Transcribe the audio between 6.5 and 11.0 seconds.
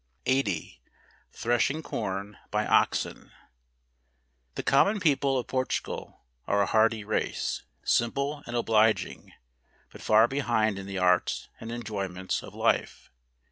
a hardy race; simple, and obliging; but far behind in the